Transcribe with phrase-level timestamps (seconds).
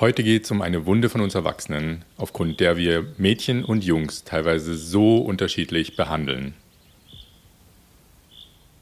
[0.00, 4.24] Heute geht es um eine Wunde von uns Erwachsenen, aufgrund der wir Mädchen und Jungs
[4.24, 6.54] teilweise so unterschiedlich behandeln.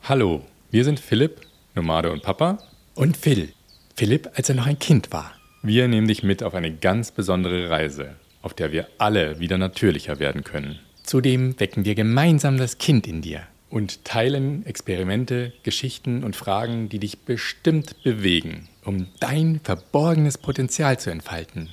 [0.04, 1.43] Hallo, wir sind Philipp,
[1.75, 2.59] Nomade und Papa.
[2.95, 3.53] Und Phil.
[3.95, 5.35] Philipp, als er noch ein Kind war.
[5.62, 10.19] Wir nehmen dich mit auf eine ganz besondere Reise, auf der wir alle wieder natürlicher
[10.19, 10.79] werden können.
[11.03, 13.47] Zudem wecken wir gemeinsam das Kind in dir.
[13.73, 18.68] Und teilen Experimente, Geschichten und Fragen, die dich bestimmt bewegen.
[18.84, 21.70] Um dein verborgenes Potenzial zu entfalten.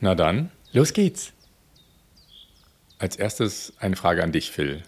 [0.00, 1.34] Na dann, los geht's.
[2.98, 4.82] Als erstes eine Frage an dich, Phil.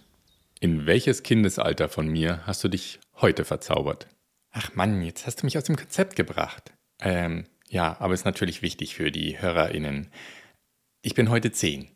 [0.59, 4.09] In welches Kindesalter von mir hast du dich heute verzaubert?
[4.51, 6.73] Ach Mann, jetzt hast du mich aus dem Konzept gebracht.
[6.99, 10.09] Ähm, ja, aber ist natürlich wichtig für die HörerInnen.
[11.03, 11.91] Ich bin heute zehn.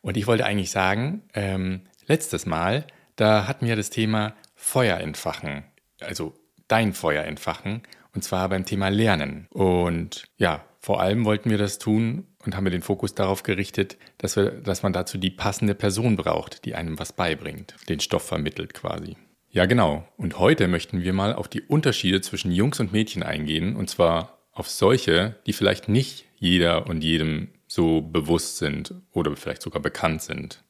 [0.00, 2.86] Und ich wollte eigentlich sagen, ähm, letztes Mal,
[3.18, 5.64] da hatten wir das Thema Feuer entfachen.
[6.00, 6.34] Also
[6.68, 7.82] dein Feuer entfachen.
[8.14, 9.46] Und zwar beim Thema Lernen.
[9.50, 13.98] Und ja, vor allem wollten wir das tun und haben wir den Fokus darauf gerichtet,
[14.18, 18.26] dass, wir, dass man dazu die passende Person braucht, die einem was beibringt, den Stoff
[18.26, 19.16] vermittelt quasi.
[19.50, 20.06] Ja, genau.
[20.16, 23.76] Und heute möchten wir mal auf die Unterschiede zwischen Jungs und Mädchen eingehen.
[23.76, 29.62] Und zwar auf solche, die vielleicht nicht jeder und jedem so bewusst sind oder vielleicht
[29.62, 30.62] sogar bekannt sind.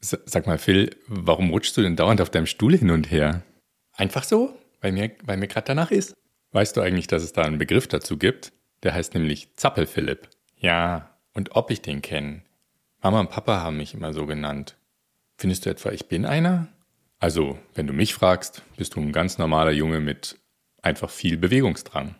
[0.00, 3.42] Sag mal, Phil, warum rutschst du denn dauernd auf deinem Stuhl hin und her?
[3.92, 6.14] Einfach so, weil mir, weil mir gerade danach ist.
[6.52, 8.52] Weißt du eigentlich, dass es da einen Begriff dazu gibt?
[8.82, 10.28] Der heißt nämlich Zappelphilipp.
[10.56, 12.42] Ja, und ob ich den kenne.
[13.02, 14.76] Mama und Papa haben mich immer so genannt.
[15.36, 16.68] Findest du etwa, ich bin einer?
[17.18, 20.38] Also, wenn du mich fragst, bist du ein ganz normaler Junge mit
[20.82, 22.14] einfach viel Bewegungsdrang.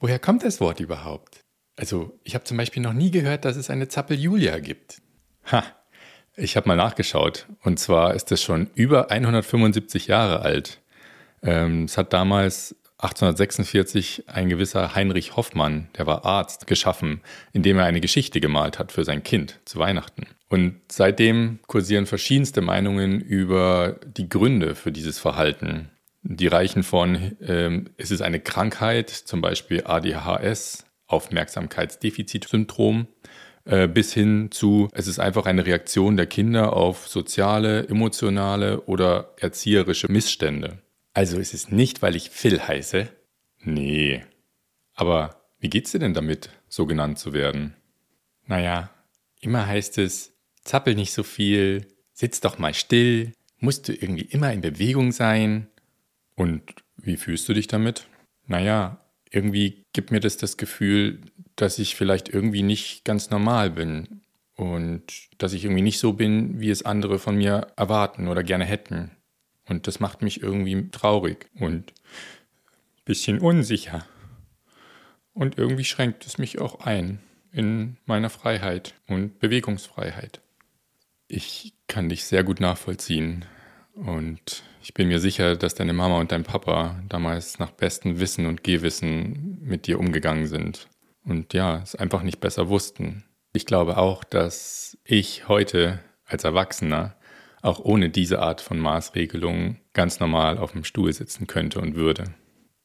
[0.00, 1.44] Woher kommt das Wort überhaupt?
[1.76, 5.00] Also, ich habe zum Beispiel noch nie gehört, dass es eine Zappel-Julia gibt.
[5.50, 5.64] Ha,
[6.38, 7.46] ich habe mal nachgeschaut.
[7.62, 10.80] Und zwar ist es schon über 175 Jahre alt.
[11.42, 17.20] Ähm, es hat damals 1846 ein gewisser Heinrich Hoffmann, der war Arzt, geschaffen,
[17.52, 20.26] indem er eine Geschichte gemalt hat für sein Kind zu Weihnachten.
[20.48, 25.90] Und seitdem kursieren verschiedenste Meinungen über die Gründe für dieses Verhalten.
[26.22, 33.06] Die reichen von, ähm, es ist eine Krankheit, zum Beispiel ADHS, Aufmerksamkeitsdefizitsyndrom,
[33.68, 39.34] äh, bis hin zu, es ist einfach eine Reaktion der Kinder auf soziale, emotionale oder
[39.38, 40.78] erzieherische Missstände.
[41.12, 43.08] Also ist es nicht, weil ich Phil heiße?
[43.60, 44.24] Nee.
[44.94, 47.74] Aber wie geht's dir denn damit, so genannt zu werden?
[48.46, 48.90] Naja,
[49.40, 54.50] immer heißt es, zappel nicht so viel, sitz doch mal still, musst du irgendwie immer
[54.50, 55.66] in Bewegung sein.
[56.36, 56.62] Und
[56.96, 58.06] wie fühlst du dich damit?
[58.46, 61.20] Naja, irgendwie gibt mir das das Gefühl,
[61.56, 64.22] dass ich vielleicht irgendwie nicht ganz normal bin
[64.54, 65.04] und
[65.38, 69.10] dass ich irgendwie nicht so bin, wie es andere von mir erwarten oder gerne hätten.
[69.68, 74.06] Und das macht mich irgendwie traurig und ein bisschen unsicher.
[75.34, 77.20] Und irgendwie schränkt es mich auch ein
[77.52, 80.40] in meiner Freiheit und Bewegungsfreiheit.
[81.28, 83.44] Ich kann dich sehr gut nachvollziehen
[84.04, 88.46] und ich bin mir sicher, dass deine Mama und dein Papa damals nach bestem Wissen
[88.46, 90.88] und Gehwissen mit dir umgegangen sind
[91.24, 93.24] und ja, es einfach nicht besser wussten.
[93.52, 97.16] Ich glaube auch, dass ich heute als Erwachsener
[97.62, 102.24] auch ohne diese Art von Maßregelung ganz normal auf dem Stuhl sitzen könnte und würde.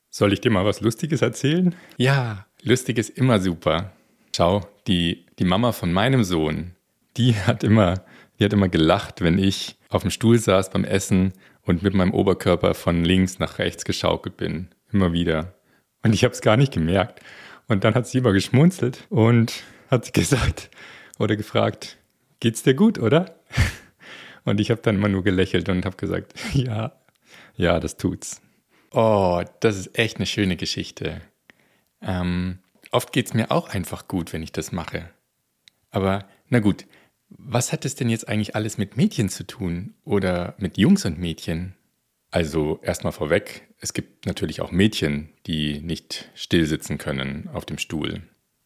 [0.09, 1.75] Soll ich dir mal was Lustiges erzählen?
[1.97, 3.93] Ja, lustig ist immer super.
[4.35, 6.75] Schau, die, die Mama von meinem Sohn,
[7.17, 8.03] die hat immer,
[8.43, 11.31] die hat immer gelacht, wenn ich auf dem Stuhl saß beim Essen
[11.61, 14.67] und mit meinem Oberkörper von links nach rechts geschaukelt bin.
[14.91, 15.53] Immer wieder.
[16.03, 17.21] Und ich habe es gar nicht gemerkt.
[17.69, 20.69] Und dann hat sie immer geschmunzelt und hat gesagt
[21.19, 21.97] oder gefragt,
[22.41, 23.39] geht's dir gut, oder?
[24.43, 26.91] Und ich habe dann immer nur gelächelt und habe gesagt, ja,
[27.55, 28.41] ja, das tut's.
[28.91, 31.21] Oh, das ist echt eine schöne Geschichte.
[32.01, 32.59] Ähm,
[32.91, 35.09] oft geht's mir auch einfach gut, wenn ich das mache.
[35.91, 36.85] Aber na gut,
[37.29, 41.19] was hat es denn jetzt eigentlich alles mit Mädchen zu tun oder mit Jungs und
[41.19, 41.75] Mädchen?
[42.31, 47.77] Also erstmal vorweg, es gibt natürlich auch Mädchen, die nicht still sitzen können auf dem
[47.77, 48.23] Stuhl.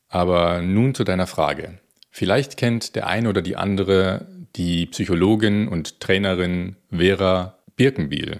[0.07, 1.79] Aber nun zu deiner Frage.
[2.09, 8.39] Vielleicht kennt der eine oder die andere die Psychologin und Trainerin Vera Birkenbiel.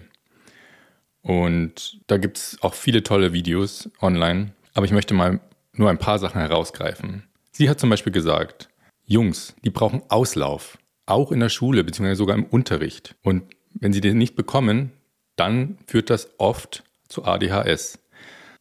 [1.22, 5.42] Und da gibt es auch viele tolle Videos online, aber ich möchte mal
[5.74, 7.24] nur ein paar Sachen herausgreifen.
[7.52, 8.70] Sie hat zum Beispiel gesagt,
[9.10, 12.16] Jungs, die brauchen Auslauf, auch in der Schule bzw.
[12.16, 13.16] sogar im Unterricht.
[13.24, 13.44] Und
[13.74, 14.92] wenn sie den nicht bekommen,
[15.38, 18.00] dann führt das oft zu ADHS.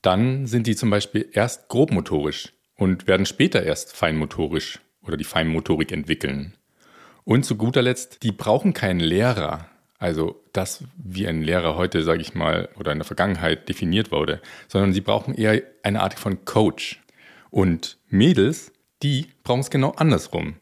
[0.03, 5.91] Dann sind die zum Beispiel erst grobmotorisch und werden später erst feinmotorisch oder die Feinmotorik
[5.91, 6.55] entwickeln.
[7.25, 9.69] Und zu guter Letzt, die brauchen keinen Lehrer.
[9.99, 14.41] Also das, wie ein Lehrer heute, sage ich mal, oder in der Vergangenheit definiert wurde,
[14.69, 17.03] sondern sie brauchen eher eine Art von Coach
[17.51, 18.71] Und Mädels,
[19.03, 20.57] die brauchen es genau andersrum.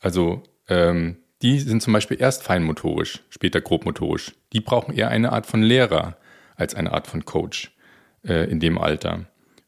[0.00, 4.34] Also ähm, die sind zum Beispiel erst feinmotorisch, später grobmotorisch.
[4.52, 6.16] Die brauchen eher eine Art von Lehrer
[6.56, 7.76] als eine Art von Coach
[8.24, 9.26] äh, in dem Alter.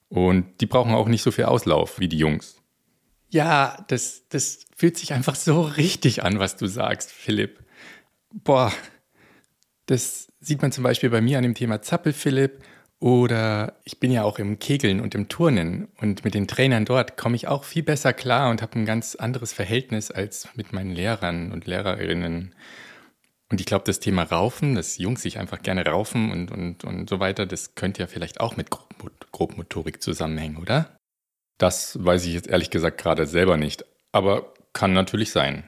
[0.09, 2.57] Und die brauchen auch nicht so viel Auslauf wie die Jungs.
[3.31, 7.63] Ja, das, das fühlt sich einfach so richtig an, was du sagst, Philipp.
[8.33, 8.73] Boah,
[9.87, 12.63] das sieht man zum Beispiel bei mir an dem Thema Zappel, Philipp.
[13.01, 17.17] Oder ich bin ja auch im Kegeln und im Turnen und mit den Trainern dort
[17.17, 20.91] komme ich auch viel besser klar und habe ein ganz anderes Verhältnis als mit meinen
[20.91, 22.55] Lehrern und Lehrerinnen.
[23.51, 27.09] Und ich glaube, das Thema Raufen, dass Jungs sich einfach gerne raufen und, und, und
[27.09, 28.69] so weiter, das könnte ja vielleicht auch mit
[29.33, 30.97] Grobmotorik zusammenhängen, oder?
[31.57, 35.65] Das weiß ich jetzt ehrlich gesagt gerade selber nicht, aber kann natürlich sein.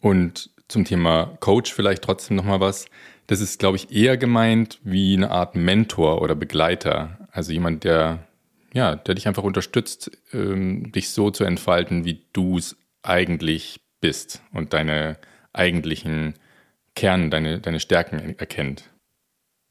[0.00, 2.86] Und zum Thema Coach vielleicht trotzdem nochmal was.
[3.26, 7.28] Das ist, glaube ich, eher gemeint wie eine Art Mentor oder Begleiter.
[7.32, 8.26] Also jemand, der,
[8.72, 14.42] ja, der dich einfach unterstützt, ähm, dich so zu entfalten, wie du es eigentlich bist
[14.52, 15.18] und deine
[15.52, 16.34] eigentlichen
[16.94, 18.90] Kern, deine, deine Stärken erkennt.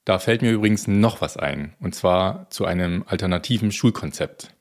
[0.06, 4.54] Da fällt mir übrigens noch was ein, und zwar zu einem alternativen Schulkonzept,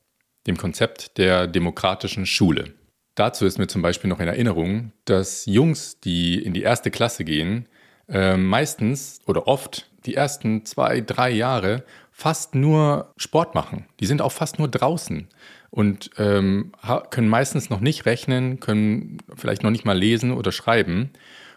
[0.47, 2.73] dem Konzept der demokratischen Schule.
[3.15, 7.25] Dazu ist mir zum Beispiel noch in Erinnerung, dass Jungs, die in die erste Klasse
[7.25, 7.67] gehen,
[8.09, 13.87] äh, meistens oder oft die ersten zwei, drei Jahre fast nur Sport machen.
[14.01, 15.29] Die sind auch fast nur draußen
[15.71, 16.73] und ähm,
[17.11, 21.11] können meistens noch nicht rechnen, können vielleicht noch nicht mal lesen oder schreiben.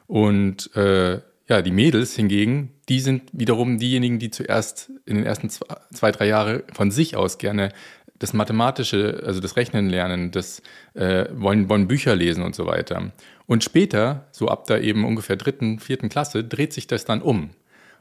[0.07, 5.49] Und äh, ja, die Mädels hingegen, die sind wiederum diejenigen, die zuerst in den ersten
[5.49, 7.71] zwei, drei Jahren von sich aus gerne
[8.19, 10.61] das Mathematische, also das Rechnen lernen, das
[10.93, 13.11] äh, wollen, wollen Bücher lesen und so weiter.
[13.45, 17.51] Und später, so ab der eben ungefähr dritten, vierten Klasse, dreht sich das dann um.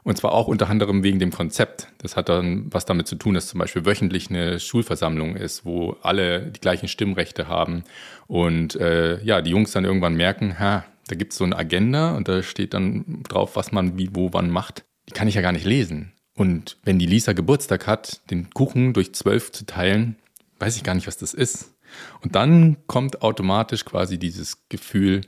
[0.03, 1.89] Und zwar auch unter anderem wegen dem Konzept.
[1.97, 5.97] Das hat dann was damit zu tun, dass zum Beispiel wöchentlich eine Schulversammlung ist, wo
[6.01, 7.83] alle die gleichen Stimmrechte haben.
[8.25, 12.15] Und äh, ja, die Jungs dann irgendwann merken, ha, da gibt es so eine Agenda
[12.15, 14.85] und da steht dann drauf, was man wie, wo, wann macht.
[15.09, 16.13] Die kann ich ja gar nicht lesen.
[16.37, 20.17] Und wenn die Lisa Geburtstag hat, den Kuchen durch zwölf zu teilen,
[20.59, 21.73] weiß ich gar nicht, was das ist.
[22.21, 25.21] Und dann kommt automatisch quasi dieses Gefühl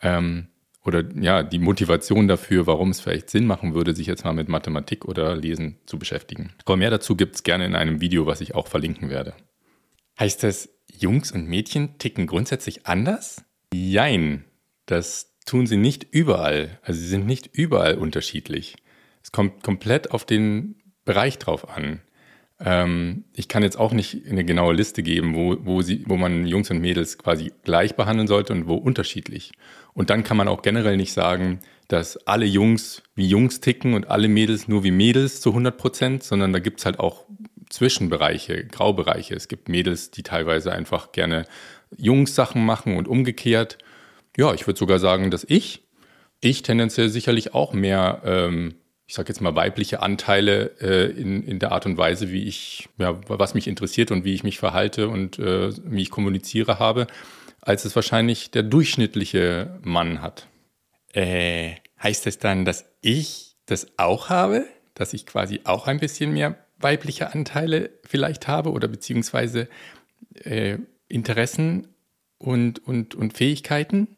[0.00, 0.48] ähm,
[0.82, 4.48] oder ja, die Motivation dafür, warum es vielleicht Sinn machen würde, sich jetzt mal mit
[4.48, 6.54] Mathematik oder Lesen zu beschäftigen.
[6.64, 9.34] Aber mehr dazu gibt es gerne in einem Video, was ich auch verlinken werde.
[10.18, 13.44] Heißt das, Jungs und Mädchen ticken grundsätzlich anders?
[13.74, 14.44] Jein,
[14.86, 16.78] das tun sie nicht überall.
[16.82, 18.76] Also sie sind nicht überall unterschiedlich.
[19.24, 22.02] Es kommt komplett auf den Bereich drauf an.
[22.60, 26.46] Ähm, ich kann jetzt auch nicht eine genaue Liste geben, wo, wo, sie, wo man
[26.46, 29.52] Jungs und Mädels quasi gleich behandeln sollte und wo unterschiedlich.
[29.94, 34.08] Und dann kann man auch generell nicht sagen, dass alle Jungs wie Jungs ticken und
[34.08, 37.24] alle Mädels nur wie Mädels zu 100 Prozent, sondern da gibt es halt auch
[37.70, 39.34] Zwischenbereiche, Graubereiche.
[39.34, 41.46] Es gibt Mädels, die teilweise einfach gerne
[41.96, 43.78] Jungs Sachen machen und umgekehrt.
[44.36, 45.82] Ja, ich würde sogar sagen, dass ich,
[46.40, 48.74] ich tendenziell sicherlich auch mehr ähm,
[49.06, 52.88] ich sage jetzt mal, weibliche Anteile äh, in, in der Art und Weise, wie ich,
[52.96, 57.06] ja, was mich interessiert und wie ich mich verhalte und äh, wie ich kommuniziere habe,
[57.60, 60.48] als es wahrscheinlich der durchschnittliche Mann hat.
[61.12, 64.66] Äh, heißt das dann, dass ich das auch habe?
[64.94, 69.68] Dass ich quasi auch ein bisschen mehr weibliche Anteile vielleicht habe oder beziehungsweise
[70.34, 70.78] äh,
[71.08, 71.88] Interessen
[72.38, 74.16] und, und, und Fähigkeiten?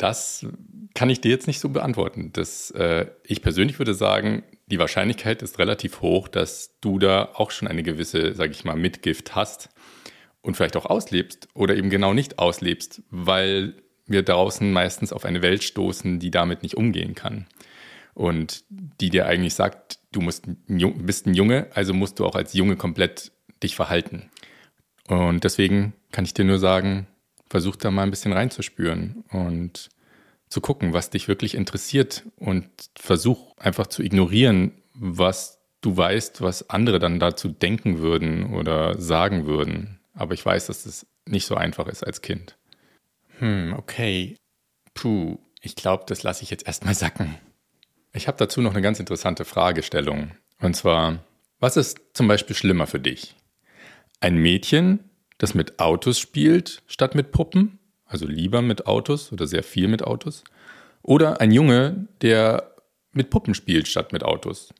[0.00, 0.46] Das
[0.94, 2.30] kann ich dir jetzt nicht so beantworten.
[2.32, 7.50] Das, äh, ich persönlich würde sagen, die Wahrscheinlichkeit ist relativ hoch, dass du da auch
[7.50, 9.68] schon eine gewisse, sage ich mal, Mitgift hast
[10.40, 13.74] und vielleicht auch auslebst oder eben genau nicht auslebst, weil
[14.06, 17.46] wir draußen meistens auf eine Welt stoßen, die damit nicht umgehen kann.
[18.14, 22.54] Und die dir eigentlich sagt, du musst, bist ein Junge, also musst du auch als
[22.54, 24.30] Junge komplett dich verhalten.
[25.08, 27.06] Und deswegen kann ich dir nur sagen,
[27.50, 29.90] versuch da mal ein bisschen reinzuspüren und
[30.48, 36.70] zu gucken, was dich wirklich interessiert und versuch einfach zu ignorieren, was du weißt, was
[36.70, 40.00] andere dann dazu denken würden oder sagen würden.
[40.14, 42.56] Aber ich weiß, dass das nicht so einfach ist als Kind.
[43.38, 44.36] Hm, okay.
[44.94, 47.36] Puh, ich glaube, das lasse ich jetzt erstmal sacken.
[48.12, 50.32] Ich habe dazu noch eine ganz interessante Fragestellung.
[50.60, 51.24] Und zwar,
[51.58, 53.36] was ist zum Beispiel schlimmer für dich?
[54.20, 55.09] Ein Mädchen,
[55.40, 60.02] das mit Autos spielt statt mit Puppen, also lieber mit Autos oder sehr viel mit
[60.02, 60.44] Autos.
[61.02, 62.74] Oder ein Junge, der
[63.12, 64.74] mit Puppen spielt statt mit Autos.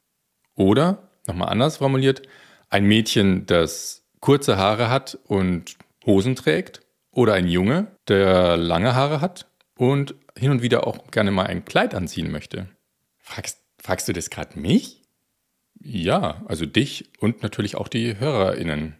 [0.55, 2.23] Oder, nochmal anders formuliert,
[2.69, 6.83] ein Mädchen, das kurze Haare hat und Hosen trägt.
[7.11, 9.47] Oder ein Junge, der lange Haare hat
[9.79, 12.69] und hin und wieder auch gerne mal ein Kleid anziehen möchte.
[13.17, 15.01] Fragst, fragst du das gerade mich?
[15.81, 19.00] Ja, also dich und natürlich auch die HörerInnen.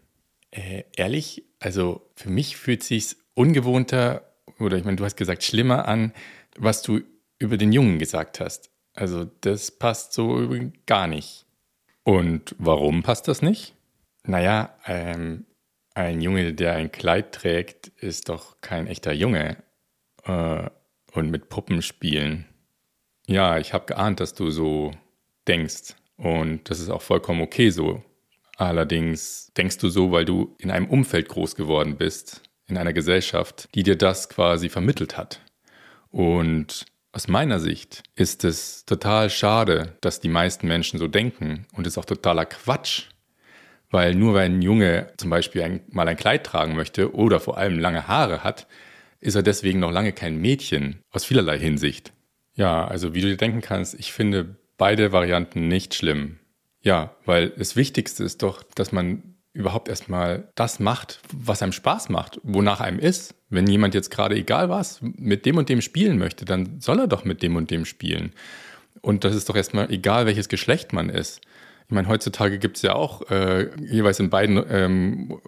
[0.51, 5.87] Äh, ehrlich, also für mich fühlt sich ungewohnter oder ich meine, du hast gesagt schlimmer
[5.87, 6.13] an,
[6.57, 7.01] was du
[7.39, 8.71] über den Jungen gesagt hast.
[8.95, 10.49] Also das passt so
[10.87, 11.47] gar nicht.
[12.03, 13.75] Und warum passt das nicht?
[14.25, 15.47] Naja, ähm,
[15.95, 19.57] ein Junge, der ein Kleid trägt, ist doch kein echter Junge.
[20.25, 20.69] Äh,
[21.13, 22.47] und mit Puppen spielen.
[23.27, 24.93] Ja, ich habe geahnt, dass du so
[25.49, 25.95] denkst.
[26.17, 28.03] Und das ist auch vollkommen okay so.
[28.61, 33.71] Allerdings denkst du so, weil du in einem Umfeld groß geworden bist, in einer Gesellschaft,
[33.75, 35.41] die dir das quasi vermittelt hat.
[36.11, 41.87] Und aus meiner Sicht ist es total schade, dass die meisten Menschen so denken und
[41.87, 43.05] ist auch totaler Quatsch,
[43.89, 47.57] weil nur weil ein Junge zum Beispiel ein, mal ein Kleid tragen möchte oder vor
[47.57, 48.67] allem lange Haare hat,
[49.21, 52.13] ist er deswegen noch lange kein Mädchen, aus vielerlei Hinsicht.
[52.57, 56.41] Ja, also wie du dir denken kannst, ich finde beide Varianten nicht schlimm.
[56.83, 59.23] Ja, weil das Wichtigste ist doch, dass man
[59.53, 63.35] überhaupt erstmal das macht, was einem Spaß macht, wonach einem ist.
[63.49, 67.09] Wenn jemand jetzt gerade egal was mit dem und dem spielen möchte, dann soll er
[67.09, 68.33] doch mit dem und dem spielen.
[69.03, 71.41] Und das ist doch erstmal egal, welches Geschlecht man ist.
[71.91, 75.41] Ich meine, heutzutage gibt es ja auch äh, jeweils in beiden ähm,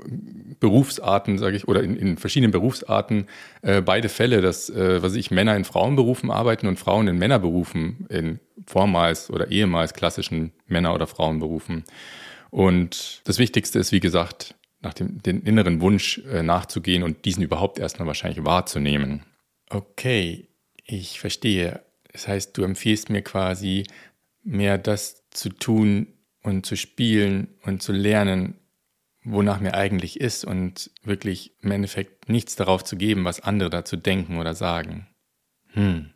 [0.58, 3.28] Berufsarten, sage ich, oder in, in verschiedenen Berufsarten
[3.62, 8.06] äh, beide Fälle, dass, äh, was ich, Männer in Frauenberufen arbeiten und Frauen in Männerberufen,
[8.08, 11.84] in vormals oder ehemals klassischen Männer- oder Frauenberufen.
[12.50, 17.44] Und das Wichtigste ist, wie gesagt, nach dem den inneren Wunsch äh, nachzugehen und diesen
[17.44, 19.22] überhaupt erstmal wahrscheinlich wahrzunehmen.
[19.70, 20.48] Okay,
[20.84, 21.82] ich verstehe.
[22.10, 23.84] Das heißt, du empfiehlst mir quasi
[24.42, 26.08] mehr das zu tun,
[26.42, 28.58] und zu spielen und zu lernen,
[29.24, 33.96] wonach mir eigentlich ist und wirklich im Endeffekt nichts darauf zu geben, was andere dazu
[33.96, 35.06] denken oder sagen.
[35.68, 36.10] Hm.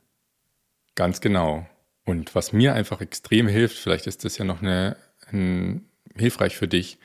[0.95, 1.67] Ganz genau.
[2.05, 4.97] Und was mir einfach extrem hilft, vielleicht ist das ja noch eine,
[5.29, 6.99] ein, hilfreich für dich,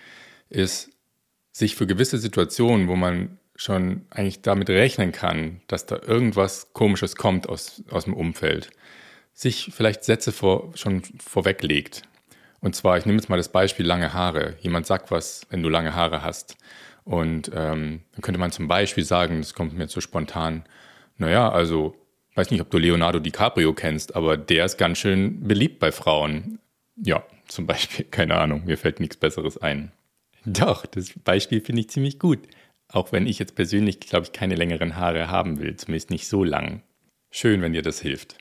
[0.50, 0.90] ist,
[1.51, 7.16] sich für gewisse Situationen, wo man schon eigentlich damit rechnen kann, dass da irgendwas Komisches
[7.16, 8.72] kommt aus, aus dem Umfeld,
[9.34, 12.04] sich vielleicht Sätze vor, schon vorweglegt.
[12.62, 14.56] Und zwar, ich nehme jetzt mal das Beispiel lange Haare.
[14.62, 16.58] Jemand sagt was, wenn du lange Haare hast.
[17.03, 20.63] Und ähm, dann könnte man zum Beispiel sagen, das kommt mir so spontan,
[21.18, 21.96] naja, also,
[22.36, 26.60] weiß nicht, ob du Leonardo DiCaprio kennst, aber der ist ganz schön beliebt bei Frauen.
[26.96, 29.91] Ja, zum Beispiel, keine Ahnung, mir fällt nichts Besseres ein.
[30.46, 32.39] Doch, das Beispiel finde ich ziemlich gut.
[32.88, 36.44] Auch wenn ich jetzt persönlich, glaube ich, keine längeren Haare haben will, zumindest nicht so
[36.44, 36.84] lang.
[37.32, 38.38] Schön, wenn dir das hilft.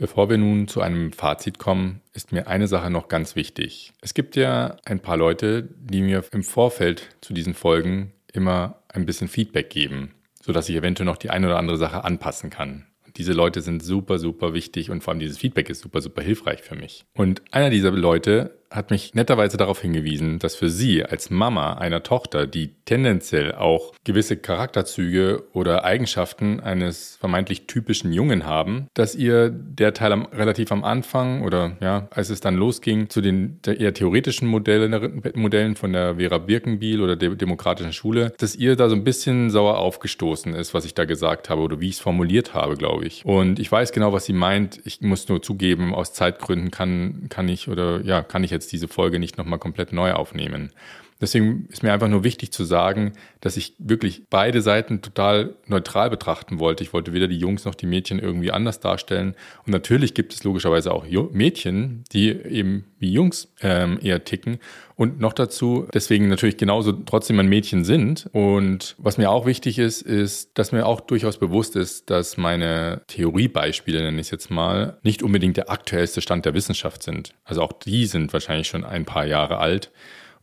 [0.00, 3.92] Bevor wir nun zu einem Fazit kommen, ist mir eine Sache noch ganz wichtig.
[4.00, 9.04] Es gibt ja ein paar Leute, die mir im Vorfeld zu diesen Folgen immer ein
[9.04, 12.86] bisschen Feedback geben, sodass ich eventuell noch die eine oder andere Sache anpassen kann.
[13.18, 16.62] Diese Leute sind super, super wichtig und vor allem dieses Feedback ist super, super hilfreich
[16.62, 17.04] für mich.
[17.12, 22.02] Und einer dieser Leute hat mich netterweise darauf hingewiesen, dass für sie als Mama einer
[22.02, 29.50] Tochter, die tendenziell auch gewisse Charakterzüge oder Eigenschaften eines vermeintlich typischen Jungen haben, dass ihr
[29.50, 33.92] der Teil am, relativ am Anfang oder ja, als es dann losging zu den eher
[33.92, 38.94] theoretischen Modellen, Modellen von der Vera Birkenbiel oder der Demokratischen Schule, dass ihr da so
[38.94, 42.54] ein bisschen sauer aufgestoßen ist, was ich da gesagt habe oder wie ich es formuliert
[42.54, 43.24] habe, glaube ich.
[43.24, 44.80] Und ich weiß genau, was sie meint.
[44.84, 48.72] Ich muss nur zugeben, aus Zeitgründen kann, kann ich oder ja, kann ich jetzt jetzt
[48.72, 50.72] diese Folge nicht nochmal komplett neu aufnehmen.
[51.20, 56.08] Deswegen ist mir einfach nur wichtig zu sagen, dass ich wirklich beide Seiten total neutral
[56.08, 56.82] betrachten wollte.
[56.82, 59.34] Ich wollte weder die Jungs noch die Mädchen irgendwie anders darstellen.
[59.66, 64.58] Und natürlich gibt es logischerweise auch Mädchen, die eben wie Jungs ähm, eher ticken.
[64.96, 68.28] Und noch dazu, deswegen natürlich genauso trotzdem ein Mädchen sind.
[68.32, 73.02] Und was mir auch wichtig ist, ist, dass mir auch durchaus bewusst ist, dass meine
[73.06, 77.34] Theoriebeispiele, nenne ich es jetzt mal, nicht unbedingt der aktuellste Stand der Wissenschaft sind.
[77.44, 79.90] Also auch die sind wahrscheinlich schon ein paar Jahre alt.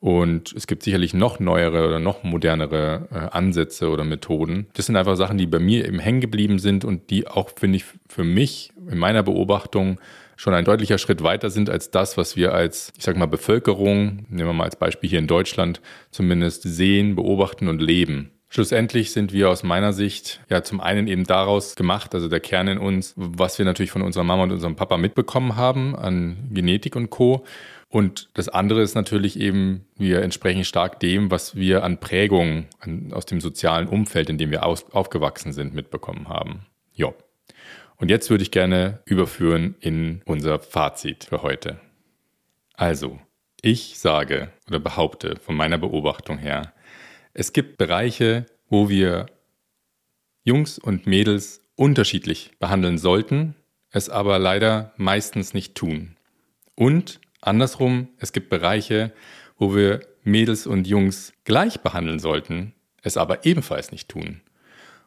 [0.07, 4.67] Und es gibt sicherlich noch neuere oder noch modernere äh, Ansätze oder Methoden.
[4.73, 7.75] Das sind einfach Sachen, die bei mir eben hängen geblieben sind und die auch, finde
[7.75, 9.99] ich, für mich in meiner Beobachtung
[10.37, 14.25] schon ein deutlicher Schritt weiter sind als das, was wir als, ich sage mal, Bevölkerung,
[14.29, 18.31] nehmen wir mal als Beispiel hier in Deutschland, zumindest sehen, beobachten und leben.
[18.47, 22.69] Schlussendlich sind wir aus meiner Sicht ja zum einen eben daraus gemacht, also der Kern
[22.69, 26.95] in uns, was wir natürlich von unserer Mama und unserem Papa mitbekommen haben an Genetik
[26.95, 27.43] und Co.
[27.89, 32.67] Und das andere ist natürlich eben, wir entsprechen stark dem, was wir an Prägungen
[33.11, 36.65] aus dem sozialen Umfeld, in dem wir aus, aufgewachsen sind, mitbekommen haben.
[36.93, 37.13] Ja.
[37.95, 41.79] Und jetzt würde ich gerne überführen in unser Fazit für heute.
[42.73, 43.19] Also,
[43.61, 46.73] ich sage oder behaupte von meiner Beobachtung her,
[47.33, 49.27] es gibt Bereiche, wo wir
[50.43, 53.55] Jungs und Mädels unterschiedlich behandeln sollten,
[53.91, 56.17] es aber leider meistens nicht tun.
[56.75, 59.11] Und Andersrum, es gibt Bereiche,
[59.57, 64.41] wo wir Mädels und Jungs gleich behandeln sollten, es aber ebenfalls nicht tun.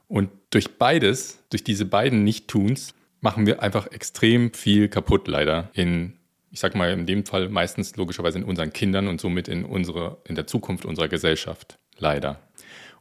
[0.09, 5.71] Und durch beides, durch diese beiden Nicht-Tuns, machen wir einfach extrem viel kaputt, leider.
[5.75, 6.15] In,
[6.51, 10.17] ich sag mal, in dem Fall meistens logischerweise in unseren Kindern und somit in, unsere,
[10.27, 11.79] in der Zukunft unserer Gesellschaft.
[11.99, 12.41] Leider.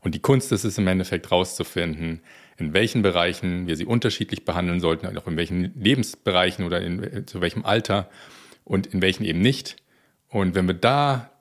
[0.02, 2.22] Und die Kunst ist es im Endeffekt rauszufinden,
[2.58, 7.42] in welchen Bereichen wir sie unterschiedlich behandeln sollten, auch in welchen Lebensbereichen oder in, zu
[7.42, 8.10] welchem Alter
[8.70, 9.76] und in welchen eben nicht.
[10.30, 11.32] Und wenn wir da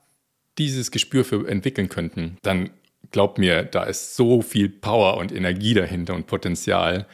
[0.57, 2.71] dieses Gespür für entwickeln könnten, dann
[3.11, 7.07] glaubt mir, da ist so viel Power und Energie dahinter und Potenzial.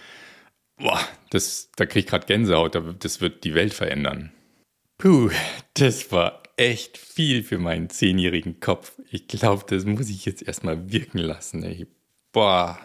[0.77, 4.31] Boah, das, da kriege ich gerade Gänsehaut, das wird die Welt verändern.
[4.97, 5.29] Puh,
[5.73, 8.93] das war echt viel für meinen zehnjährigen Kopf.
[9.11, 11.63] Ich glaube, das muss ich jetzt erstmal wirken lassen.
[11.63, 11.87] Ey.
[12.31, 12.79] Boah.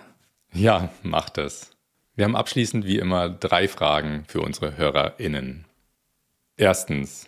[0.53, 1.71] Ja, mach das.
[2.17, 5.65] Wir haben abschließend wie immer drei Fragen für unsere HörerInnen.
[6.61, 7.26] Erstens,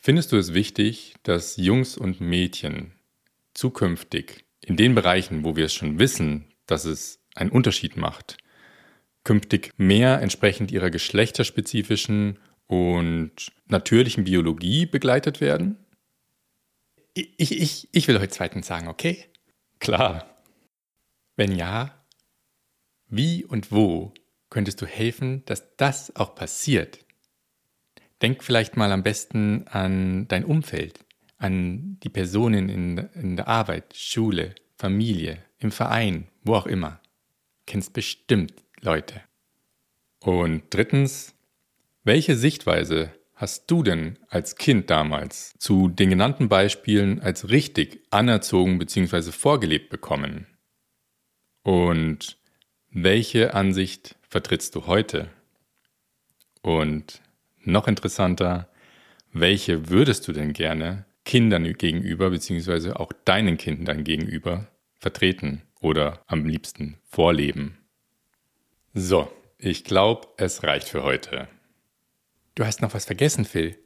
[0.00, 2.92] findest du es wichtig, dass Jungs und Mädchen
[3.52, 8.38] zukünftig in den Bereichen, wo wir es schon wissen, dass es einen Unterschied macht,
[9.22, 15.76] künftig mehr entsprechend ihrer geschlechterspezifischen und natürlichen Biologie begleitet werden?
[17.12, 19.26] Ich, ich, ich will heute zweitens sagen, okay?
[19.78, 20.42] Klar.
[21.36, 22.02] Wenn ja,
[23.08, 24.14] wie und wo
[24.48, 27.04] könntest du helfen, dass das auch passiert?
[28.22, 31.04] Denk vielleicht mal am besten an dein Umfeld,
[31.38, 37.00] an die Personen in, in der Arbeit, Schule, Familie, im Verein, wo auch immer.
[37.66, 39.22] Kennst bestimmt Leute.
[40.20, 41.34] Und drittens,
[42.04, 48.78] welche Sichtweise hast du denn als Kind damals zu den genannten Beispielen als richtig anerzogen
[48.78, 49.32] bzw.
[49.32, 50.46] vorgelebt bekommen?
[51.62, 52.36] Und
[52.90, 55.30] welche Ansicht vertrittst du heute?
[56.60, 57.22] Und
[57.62, 58.68] noch interessanter,
[59.32, 62.92] welche würdest du denn gerne Kindern gegenüber bzw.
[62.92, 64.66] auch deinen Kindern gegenüber
[64.98, 67.78] vertreten oder am liebsten vorleben?
[68.94, 71.48] So, ich glaube, es reicht für heute.
[72.54, 73.78] Du hast noch was vergessen, Phil.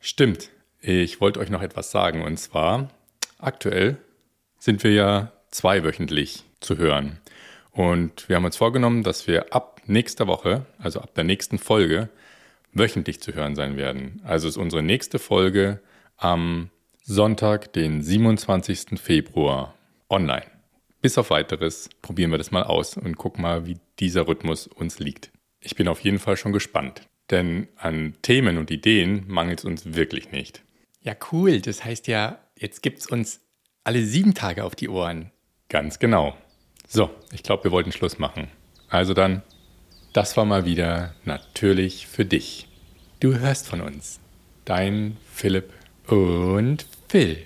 [0.00, 0.50] Stimmt.
[0.80, 2.22] Ich wollte euch noch etwas sagen.
[2.22, 2.90] Und zwar,
[3.38, 3.98] aktuell
[4.58, 7.18] sind wir ja zweiwöchentlich zu hören.
[7.72, 12.08] Und wir haben uns vorgenommen, dass wir ab nächster Woche, also ab der nächsten Folge,
[12.78, 14.20] wöchentlich zu hören sein werden.
[14.24, 15.80] Also ist unsere nächste Folge
[16.16, 16.70] am
[17.02, 19.00] Sonntag, den 27.
[19.00, 19.74] Februar,
[20.08, 20.46] online.
[21.00, 24.98] Bis auf weiteres probieren wir das mal aus und gucken mal, wie dieser Rhythmus uns
[24.98, 25.30] liegt.
[25.60, 27.02] Ich bin auf jeden Fall schon gespannt.
[27.30, 30.62] Denn an Themen und Ideen mangelt es uns wirklich nicht.
[31.00, 31.60] Ja, cool.
[31.60, 33.40] Das heißt ja, jetzt gibt es uns
[33.84, 35.30] alle sieben Tage auf die Ohren.
[35.68, 36.36] Ganz genau.
[36.88, 38.48] So, ich glaube, wir wollten Schluss machen.
[38.88, 39.42] Also dann,
[40.16, 42.66] das war mal wieder natürlich für dich.
[43.20, 44.18] Du hörst von uns.
[44.64, 45.74] Dein Philipp
[46.06, 47.36] und Phil.